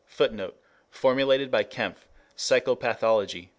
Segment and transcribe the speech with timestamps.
[0.07, 0.59] [Footnote:
[0.89, 3.49] Formulated by Kempf, Psychopathology, p.